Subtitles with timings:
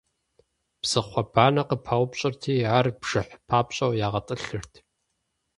[0.81, 4.73] Псыхъуэ банэ къыпаупщӀырти, ар бжыхь папщӀэу ягъэтӀылъырт.